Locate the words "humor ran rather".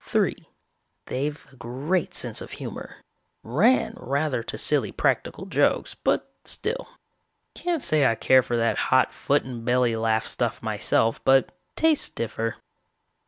2.53-4.41